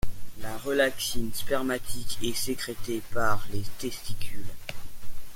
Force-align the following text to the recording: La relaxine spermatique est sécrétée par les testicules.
La 0.41 0.57
relaxine 0.57 1.31
spermatique 1.31 2.17
est 2.23 2.33
sécrétée 2.33 3.03
par 3.13 3.45
les 3.53 3.61
testicules. 3.77 4.51